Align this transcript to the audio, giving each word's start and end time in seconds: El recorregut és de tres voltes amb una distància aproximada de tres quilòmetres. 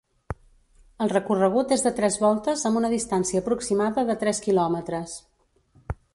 El 1.05 1.11
recorregut 1.11 1.73
és 1.75 1.85
de 1.87 1.91
tres 1.99 2.17
voltes 2.23 2.65
amb 2.71 2.81
una 2.81 2.91
distància 2.95 3.43
aproximada 3.45 4.09
de 4.09 4.19
tres 4.25 4.43
quilòmetres. 4.49 5.17